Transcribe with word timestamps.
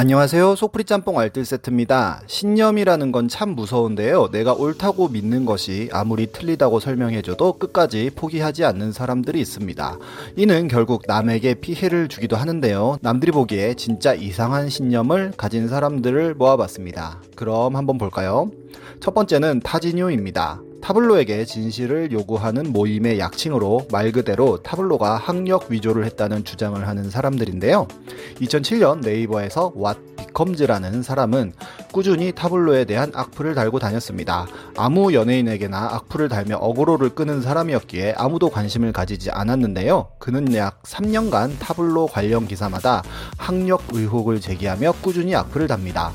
안녕하세요. 0.00 0.54
소프리 0.54 0.84
짬뽕 0.84 1.18
알뜰 1.18 1.44
세트입니다. 1.44 2.22
신념이라는 2.28 3.10
건 3.10 3.26
참 3.26 3.56
무서운데요. 3.56 4.28
내가 4.30 4.52
옳다고 4.52 5.08
믿는 5.08 5.44
것이 5.44 5.88
아무리 5.92 6.28
틀리다고 6.28 6.78
설명해줘도 6.78 7.54
끝까지 7.54 8.12
포기하지 8.14 8.64
않는 8.64 8.92
사람들이 8.92 9.40
있습니다. 9.40 9.98
이는 10.36 10.68
결국 10.68 11.02
남에게 11.08 11.54
피해를 11.54 12.06
주기도 12.06 12.36
하는데요. 12.36 12.98
남들이 13.00 13.32
보기에 13.32 13.74
진짜 13.74 14.14
이상한 14.14 14.68
신념을 14.68 15.32
가진 15.36 15.66
사람들을 15.66 16.36
모아봤습니다. 16.36 17.20
그럼 17.34 17.74
한번 17.74 17.98
볼까요? 17.98 18.52
첫 19.00 19.14
번째는 19.14 19.62
타지뉴입니다. 19.64 20.60
타블로에게 20.88 21.44
진실을 21.44 22.12
요구하는 22.12 22.72
모임의 22.72 23.18
약칭으로 23.18 23.88
말 23.92 24.10
그대로 24.10 24.62
타블로가 24.62 25.16
학력 25.16 25.70
위조를 25.70 26.06
했다는 26.06 26.44
주장을 26.44 26.88
하는 26.88 27.10
사람들인데요. 27.10 27.86
2007년 28.40 29.00
네이버에서 29.00 29.74
What 29.76 30.00
Becomes라는 30.16 31.02
사람은 31.02 31.52
꾸준히 31.92 32.32
타블로에 32.32 32.86
대한 32.86 33.12
악플을 33.14 33.54
달고 33.54 33.78
다녔습니다. 33.78 34.46
아무 34.78 35.12
연예인에게나 35.12 35.90
악플을 35.92 36.30
달며 36.30 36.56
어그로를 36.56 37.10
끄는 37.10 37.42
사람이었기에 37.42 38.14
아무도 38.16 38.48
관심을 38.48 38.92
가지지 38.94 39.30
않았는데요. 39.30 40.12
그는 40.18 40.54
약 40.54 40.82
3년간 40.84 41.58
타블로 41.58 42.06
관련 42.06 42.46
기사마다 42.46 43.02
학력 43.36 43.82
의혹을 43.92 44.40
제기하며 44.40 44.92
꾸준히 45.02 45.34
악플을 45.34 45.66
답니다. 45.66 46.14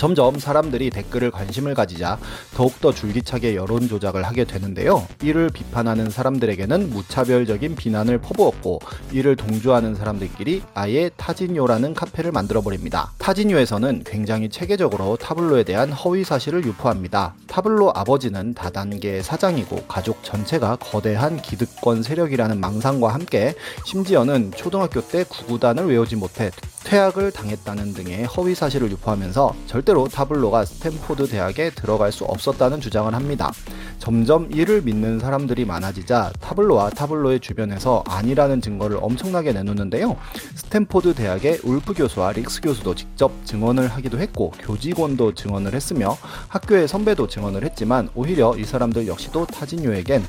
점점 0.00 0.38
사람들이 0.38 0.88
댓글을 0.88 1.30
관심을 1.30 1.74
가지자 1.74 2.18
더욱더 2.54 2.90
줄기차게 2.90 3.54
여론 3.54 3.86
조작을 3.86 4.22
하게 4.22 4.44
되는데요. 4.44 5.06
이를 5.22 5.50
비판하는 5.50 6.08
사람들에게는 6.08 6.88
무차별적인 6.88 7.76
비난을 7.76 8.16
퍼부었고 8.16 8.78
이를 9.12 9.36
동조하는 9.36 9.94
사람들끼리 9.94 10.62
아예 10.72 11.10
타진요라는 11.18 11.92
카페를 11.92 12.32
만들어 12.32 12.62
버립니다. 12.62 13.12
타진요에서는 13.18 14.04
굉장히 14.06 14.48
체계적으로 14.48 15.18
타블로에 15.18 15.64
대한 15.64 15.92
허위 15.92 16.24
사실을 16.24 16.64
유포합니다. 16.64 17.34
타블로 17.46 17.92
아버지는 17.94 18.54
다단계 18.54 19.20
사장이고 19.20 19.84
가족 19.86 20.24
전체가 20.24 20.76
거대한 20.76 21.42
기득권 21.42 22.02
세력이라는 22.02 22.58
망상과 22.58 23.12
함께 23.12 23.54
심지어는 23.84 24.52
초등학교 24.56 25.06
때 25.06 25.24
구구단을 25.24 25.88
외우지 25.88 26.16
못해 26.16 26.50
퇴학을 26.90 27.30
당했다는 27.30 27.94
등의 27.94 28.24
허위 28.24 28.52
사실을 28.52 28.90
유포하면서 28.90 29.54
절대로 29.68 30.08
타블로가 30.08 30.64
스탠포드 30.64 31.28
대학에 31.28 31.70
들어갈 31.70 32.10
수 32.10 32.24
없었다는 32.24 32.80
주장을 32.80 33.14
합니다. 33.14 33.52
점점 34.00 34.50
이를 34.50 34.82
믿는 34.82 35.20
사람들이 35.20 35.66
많아지자 35.66 36.32
타블로와 36.40 36.90
타블로의 36.90 37.38
주변에서 37.38 38.02
아니라는 38.08 38.60
증거를 38.60 38.98
엄청나게 39.00 39.52
내놓는데요. 39.52 40.16
스탠포드 40.56 41.14
대학의 41.14 41.60
울프 41.62 41.94
교수와 41.94 42.32
릭스 42.32 42.60
교수도 42.60 42.96
직접 42.96 43.30
증언을 43.44 43.86
하기도 43.86 44.18
했고 44.18 44.50
교직원도 44.58 45.34
증언을 45.34 45.74
했으며 45.74 46.18
학교의 46.48 46.88
선배도 46.88 47.28
증언을 47.28 47.62
했지만 47.62 48.08
오히려 48.16 48.56
이 48.58 48.64
사람들 48.64 49.06
역시도 49.06 49.46
타진요에겐 49.46 50.24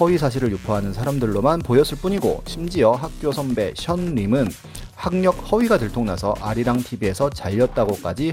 허위 0.00 0.16
사실을 0.16 0.50
유포하는 0.52 0.94
사람들로만 0.94 1.58
보였을 1.58 1.98
뿐이고 1.98 2.42
심지어 2.46 2.92
학교 2.92 3.32
선배 3.32 3.74
션 3.76 4.14
림은 4.14 4.48
학력 4.96 5.52
허위가 5.52 5.78
들통나서 5.78 6.34
아리랑 6.40 6.78
TV에서 6.82 7.30
잘렸다고까지 7.30 8.32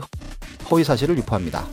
허위 0.71 0.83
사실을 0.83 1.17
유포합니다. 1.17 1.67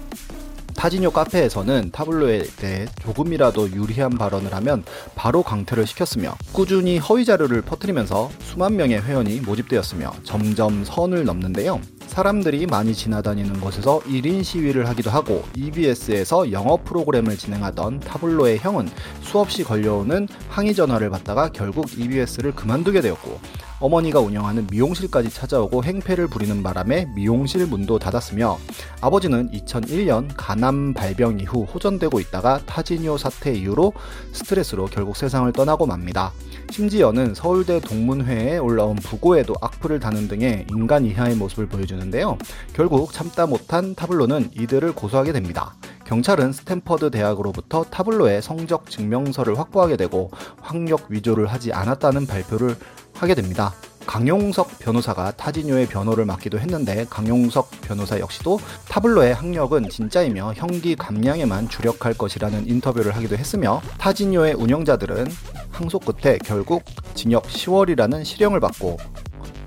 타진요 0.80 1.10
카페에서는 1.10 1.90
타블로에 1.92 2.42
대해 2.56 2.86
조금이라도 3.02 3.70
유리한 3.72 4.16
발언을 4.16 4.54
하면 4.54 4.82
바로 5.14 5.42
강퇴를 5.42 5.86
시켰으며 5.86 6.34
꾸준히 6.52 6.96
허위 6.96 7.26
자료를 7.26 7.60
퍼뜨리면서 7.60 8.30
수만 8.40 8.76
명의 8.76 9.00
회원이 9.00 9.40
모집되었으며 9.40 10.10
점점 10.22 10.84
선을 10.84 11.24
넘는데요. 11.24 11.80
사람들이 12.06 12.66
많이 12.66 12.94
지나다니는 12.94 13.60
곳에서 13.60 14.00
1인 14.00 14.42
시위를 14.42 14.88
하기도 14.88 15.10
하고 15.10 15.44
EBS에서 15.54 16.50
영어 16.50 16.78
프로그램을 16.78 17.36
진행하던 17.36 18.00
타블로의 18.00 18.58
형은 18.58 18.88
수없이 19.20 19.62
걸려오는 19.62 20.28
항의 20.48 20.74
전화를 20.74 21.10
받다가 21.10 21.50
결국 21.52 21.86
EBS를 21.98 22.52
그만두게 22.52 23.02
되었고 23.02 23.38
어머니가 23.80 24.20
운영하는 24.20 24.66
미용실까지 24.70 25.30
찾아오고 25.30 25.84
행패를 25.84 26.26
부리는 26.26 26.62
바람에 26.62 27.06
미용실 27.14 27.66
문도 27.66 27.98
닫았으며 27.98 28.58
아버지는 29.00 29.50
2001년 29.52 30.28
간암 30.36 30.92
발병 30.92 31.40
이후 31.40 31.64
호전되고 31.64 32.20
있다가 32.20 32.60
타지니오 32.66 33.16
사태 33.16 33.54
이후로 33.54 33.94
스트레스로 34.32 34.84
결국 34.84 35.16
세상을 35.16 35.50
떠나고 35.52 35.86
맙니다. 35.86 36.32
심지어는 36.70 37.34
서울대 37.34 37.80
동문회에 37.80 38.58
올라온 38.58 38.96
부고에도 38.96 39.54
악플을 39.60 39.98
다는 39.98 40.28
등의 40.28 40.66
인간 40.70 41.06
이하의 41.06 41.34
모습을 41.36 41.66
보여주는데요. 41.66 42.36
결국 42.74 43.12
참다 43.12 43.46
못한 43.46 43.94
타블로는 43.94 44.50
이들을 44.56 44.92
고소하게 44.94 45.32
됩니다. 45.32 45.74
경찰은 46.04 46.52
스탠퍼드 46.52 47.10
대학으로부터 47.12 47.84
타블로의 47.84 48.42
성적 48.42 48.90
증명서를 48.90 49.58
확보하게 49.58 49.96
되고 49.96 50.30
학력 50.60 51.06
위조를 51.08 51.46
하지 51.46 51.72
않았다는 51.72 52.26
발표를 52.26 52.76
하게 53.20 53.34
됩니다. 53.34 53.74
강용석 54.06 54.78
변호사가 54.78 55.32
타지뇨의 55.32 55.86
변호를 55.86 56.24
맡기도 56.24 56.58
했는데 56.58 57.06
강용석 57.10 57.70
변호사 57.82 58.18
역시도 58.18 58.58
타블로의 58.88 59.34
학력은 59.34 59.88
진짜이며 59.88 60.54
형기 60.54 60.96
감량에만 60.96 61.68
주력할 61.68 62.14
것이라는 62.14 62.66
인터뷰를 62.66 63.14
하기도 63.14 63.36
했으며 63.36 63.80
타지뇨의 63.98 64.54
운영자들은 64.54 65.26
항소 65.70 66.00
끝에 66.00 66.38
결국 66.38 66.82
징역 67.14 67.44
10월이라는 67.44 68.24
실형을 68.24 68.58
받고 68.58 68.96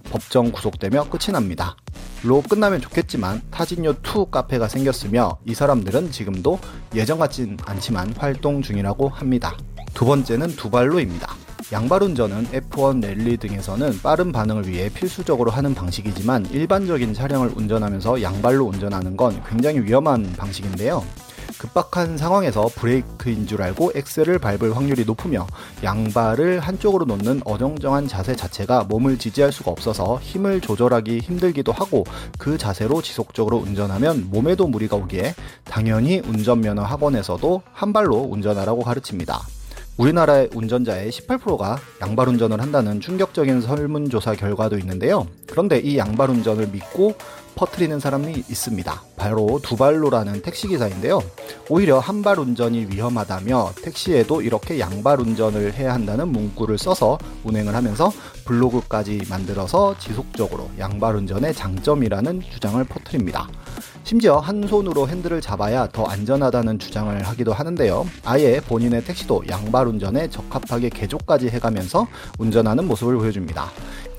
법정 0.05 0.51
구속되며 0.51 1.09
끝이 1.09 1.31
납니다. 1.31 1.75
로 2.23 2.41
끝나면 2.41 2.81
좋겠지만 2.81 3.41
타진요2 3.51 4.31
카페가 4.31 4.67
생겼으며 4.67 5.37
이 5.45 5.53
사람들은 5.53 6.11
지금도 6.11 6.59
예전 6.95 7.19
같진 7.19 7.57
않지만 7.65 8.13
활동 8.17 8.61
중이라고 8.61 9.09
합니다. 9.09 9.57
두 9.93 10.05
번째는 10.05 10.55
두발로입니다. 10.55 11.42
양발 11.71 12.03
운전은 12.03 12.47
F1 12.47 13.01
랠리 13.01 13.37
등에서는 13.37 13.99
빠른 14.01 14.31
반응을 14.31 14.67
위해 14.67 14.89
필수적으로 14.89 15.49
하는 15.49 15.73
방식이지만 15.73 16.47
일반적인 16.47 17.13
차량을 17.13 17.53
운전하면서 17.55 18.21
양발로 18.21 18.65
운전하는 18.65 19.15
건 19.15 19.41
굉장히 19.49 19.79
위험한 19.79 20.33
방식인데요. 20.33 21.03
급박한 21.57 22.17
상황에서 22.17 22.69
브레이크인 22.75 23.47
줄 23.47 23.61
알고 23.61 23.93
엑셀을 23.95 24.39
밟을 24.39 24.75
확률이 24.75 25.05
높으며 25.05 25.47
양발을 25.83 26.59
한쪽으로 26.59 27.05
놓는 27.05 27.41
어정쩡한 27.45 28.07
자세 28.07 28.35
자체가 28.35 28.83
몸을 28.83 29.17
지지할 29.17 29.51
수가 29.51 29.71
없어서 29.71 30.19
힘을 30.21 30.59
조절하기 30.59 31.19
힘들기도 31.19 31.71
하고 31.71 32.03
그 32.37 32.57
자세로 32.57 33.01
지속적으로 33.01 33.57
운전하면 33.57 34.29
몸에도 34.29 34.67
무리가 34.67 34.97
오기에 34.97 35.35
당연히 35.63 36.19
운전면허 36.19 36.83
학원에서도 36.83 37.61
한 37.71 37.93
발로 37.93 38.17
운전하라고 38.17 38.81
가르칩니다. 38.81 39.41
우리나라의 39.97 40.49
운전자의 40.55 41.11
18%가 41.11 41.77
양발 42.01 42.27
운전을 42.29 42.59
한다는 42.61 42.99
충격적인 42.99 43.61
설문조사 43.61 44.35
결과도 44.35 44.77
있는데요. 44.79 45.27
그런데 45.47 45.79
이 45.79 45.97
양발 45.97 46.29
운전을 46.31 46.67
믿고 46.69 47.15
퍼트리는 47.55 47.99
사람이 47.99 48.31
있습니다. 48.49 49.03
바로 49.15 49.59
두발로라는 49.61 50.41
택시기사인데요. 50.41 51.21
오히려 51.69 51.99
한발 51.99 52.39
운전이 52.39 52.87
위험하다며 52.89 53.73
택시에도 53.83 54.41
이렇게 54.41 54.79
양발 54.79 55.19
운전을 55.19 55.73
해야 55.73 55.93
한다는 55.93 56.29
문구를 56.29 56.79
써서 56.79 57.19
운행을 57.43 57.75
하면서 57.75 58.11
블로그까지 58.45 59.21
만들어서 59.29 59.95
지속적으로 59.99 60.71
양발 60.79 61.15
운전의 61.15 61.53
장점이라는 61.53 62.41
주장을 62.41 62.83
퍼트립니다. 62.85 63.47
심지어 64.13 64.37
한 64.37 64.67
손으로 64.67 65.09
핸들을 65.09 65.41
잡아야 65.41 65.87
더 65.87 66.03
안전하다는 66.03 66.77
주장을 66.77 67.19
하기도 67.23 67.51
하는데요. 67.51 68.05
아예 68.23 68.61
본인의 68.61 69.05
택시도 69.05 69.41
양발 69.49 69.87
운전에 69.87 70.29
적합하게 70.29 70.89
개조까지 70.89 71.49
해가면서 71.49 72.05
운전하는 72.37 72.87
모습을 72.87 73.17
보여줍니다. 73.17 73.71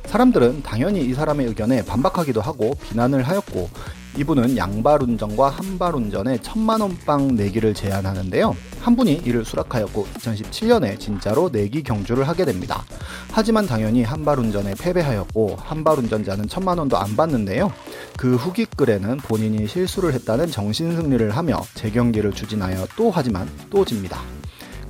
사람들은 0.06 0.65
당연히 0.65 1.03
이 1.03 1.15
사람의 1.15 1.47
의견에 1.47 1.85
반박하기도 1.85 2.41
하고 2.41 2.75
비난을 2.82 3.23
하였고 3.23 3.70
이분은 4.16 4.56
양발 4.56 5.02
운전과 5.02 5.50
한발 5.50 5.94
운전에 5.94 6.38
천만 6.38 6.81
원빵 6.81 7.34
내기를 7.34 7.75
제안하는데요. 7.75 8.55
한 8.81 8.96
분이 8.96 9.22
이를 9.25 9.44
수락하였고 9.44 10.06
2017년에 10.06 11.00
진짜로 11.00 11.49
내기 11.50 11.82
경주를 11.82 12.28
하게 12.28 12.44
됩니다. 12.44 12.84
하지만 13.32 13.66
당연히 13.66 14.05
한발 14.05 14.38
운전에 14.38 14.75
패배하였고 14.78 15.56
한발 15.58 15.99
운전자는 15.99 16.49
천만 16.49 16.78
원도 16.78 16.96
안 16.96 17.16
받는데요. 17.16 17.72
그 18.16 18.37
후기 18.37 18.66
글에는 18.66 19.16
본인이 19.19 19.66
실수를 19.66 20.12
했다는 20.12 20.50
정신 20.50 20.94
승리를 20.94 21.31
하며 21.31 21.61
재경기를 21.75 22.32
추진하여 22.32 22.87
또 22.96 23.11
하지만 23.11 23.49
또 23.70 23.84
집니다. 23.84 24.20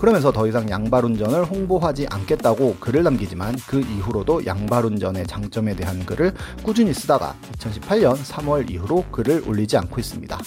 그러면서 0.05 0.31
더 0.31 0.47
이상 0.47 0.69
양발 0.69 1.03
운전을 1.07 1.47
홍보하지 1.47 2.09
않겠다고 2.11 2.77
글을 2.79 3.05
남기지만 3.05 3.57
그 3.67 3.81
이후로도 3.81 4.45
양발 4.45 4.85
운전의 4.85 5.27
장점에 5.27 5.75
대한 5.75 6.05
글을 6.05 6.35
꾸준히 6.63 6.93
쓰다가 6.93 7.35
2018년 7.57 8.15
3월 8.15 8.71
이후로 8.71 9.07
글을 9.11 9.45
올리지 9.49 9.79
않고 9.79 9.99
있습니다. 9.99 10.39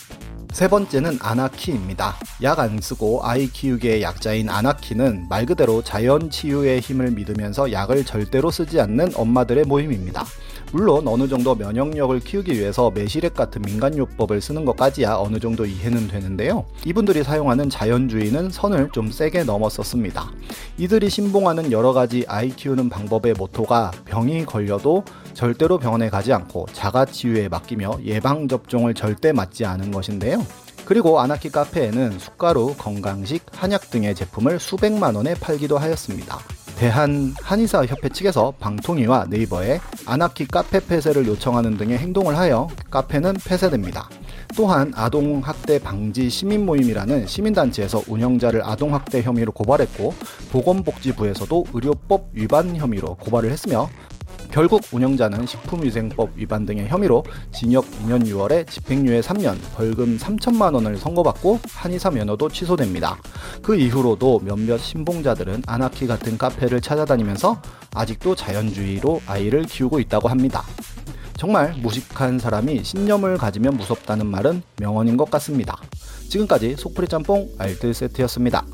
세 0.52 0.68
번째는 0.68 1.20
아나키입니다. 1.22 2.16
약 2.42 2.58
안 2.60 2.82
쓰고 2.82 3.22
아이 3.24 3.48
키우기의 3.48 4.02
약자인 4.02 4.50
아나키는 4.50 5.28
말 5.30 5.46
그대로 5.46 5.84
자연 5.84 6.30
치유의 6.32 6.80
힘을 6.80 7.12
믿으면서 7.12 7.72
약을 7.72 8.04
절대로 8.06 8.50
쓰지 8.50 8.80
않는 8.82 9.12
엄마들의 9.16 9.66
모임입니다. 9.66 10.26
물론 10.72 11.08
어느 11.08 11.28
정도 11.30 11.56
면역력을 11.56 12.20
키우기 12.20 12.54
위해서 12.54 12.92
매실액 12.92 13.36
같은 13.36 13.62
민간요법을 13.62 14.42
쓰는 14.42 14.66
것까지야 14.66 15.16
어느 15.16 15.40
정도 15.40 15.66
이해는 15.66 16.08
되는데요. 16.08 16.66
이분들이 16.86 17.24
사용하는 17.24 17.70
자연주의는 17.70 18.50
선을 18.50 18.90
좀 18.92 19.12
세게 19.12 19.44
넘었었습니다. 19.44 20.30
이들이 20.78 21.10
신봉하는 21.10 21.72
여러 21.72 21.94
가지 21.94 22.26
아이 22.28 22.50
키우는 22.50 22.90
방법의 22.90 23.36
모토가 23.38 23.92
병이 24.06 24.46
걸려도 24.46 25.06
절대로 25.38 25.78
병원에 25.78 26.10
가지 26.10 26.34
않고 26.34 26.66
자가치유에 26.74 27.48
맡기며 27.50 28.00
예방접종을 28.04 28.95
절대 28.95 29.31
맞지 29.31 29.66
않은 29.66 29.92
것인데요. 29.92 30.44
그리고 30.84 31.19
아나키 31.19 31.51
카페에는 31.51 32.18
숟가루, 32.18 32.74
건강식, 32.75 33.45
한약 33.51 33.92
등의 33.92 34.16
제품을 34.16 34.60
수백만 34.60 35.13
원에 35.13 35.36
팔기도 35.36 35.78
하였습니다. 35.78 36.39
대한 36.78 37.36
한의사 37.44 37.86
협회 37.86 38.10
측에서 38.10 38.56
방통위와 38.60 39.28
네이버에 39.30 39.80
아나키 40.07 40.48
카페 40.48 40.80
폐쇄를 40.80 41.28
요청하는 41.28 41.78
등의 41.78 42.00
행동을 42.00 42.36
하여 42.36 42.68
카페는 42.89 43.36
폐쇄됩니다. 43.45 44.10
또한 44.56 44.92
아동학대 44.95 45.80
방지 45.80 46.31
시민모임이라는 46.31 47.28
시민단체에서 47.28 48.04
운영자를 48.07 48.63
아동학대 48.63 49.22
혐의로 49.22 49.51
고발했고 49.51 50.16
보건복지부에서도 50.51 51.66
의료법 51.74 52.30
위반 52.34 52.75
혐의로 52.75 53.16
고발을 53.16 53.51
했으며 53.51 53.88
결국 54.52 54.82
운영자는 54.92 55.46
식품위생법 55.46 56.32
위반 56.36 56.66
등의 56.66 56.88
혐의로 56.88 57.24
징역 57.52 57.86
2년 58.02 58.26
6월에 58.26 58.70
집행유예 58.70 59.22
3년, 59.22 59.58
벌금 59.76 60.18
3천만 60.18 60.74
원을 60.74 60.98
선고받고 60.98 61.60
한의사 61.70 62.12
면허도 62.12 62.50
취소됩니다. 62.50 63.18
그 63.62 63.76
이후로도 63.76 64.42
몇몇 64.44 64.78
신봉자들은 64.78 65.64
아나키 65.68 66.08
같은 66.08 66.38
카페를 66.38 66.82
찾아다니면서 66.82 67.62
아직도 67.94 68.36
자연주의로 68.36 69.22
아이를 69.28 69.64
키우고 69.64 70.00
있다고 70.00 70.28
합니다. 70.28 70.64
정말 71.38 71.76
무식한 71.82 72.40
사람이 72.40 72.84
신념을 72.84 73.38
가지면 73.38 73.78
무섭다는 73.78 74.26
말은 74.26 74.64
명언인 74.78 75.18
것 75.18 75.30
같습니다. 75.30 75.78
지금까지 76.30 76.76
속풀이 76.78 77.08
짬뽕 77.08 77.50
알뜰 77.60 77.94
세트였습니다. 77.94 78.66